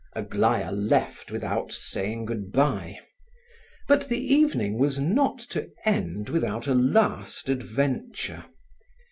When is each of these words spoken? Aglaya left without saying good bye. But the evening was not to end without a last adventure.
Aglaya 0.13 0.71
left 0.71 1.29
without 1.31 1.71
saying 1.71 2.25
good 2.25 2.51
bye. 2.51 2.97
But 3.87 4.07
the 4.09 4.17
evening 4.19 4.79
was 4.79 4.99
not 4.99 5.37
to 5.51 5.69
end 5.85 6.27
without 6.27 6.65
a 6.65 6.73
last 6.73 7.49
adventure. 7.49 8.45